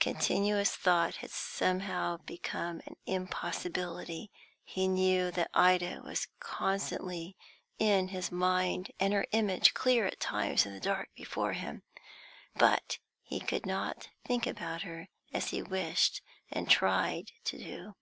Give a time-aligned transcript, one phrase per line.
[0.00, 4.30] Continuous thought had somehow become an impossibility;
[4.64, 7.36] he knew that Ida was constantly
[7.78, 11.82] in his mind, and her image clear at times in the dark before him,
[12.54, 17.96] but he could not think about her as he wished and tried to do.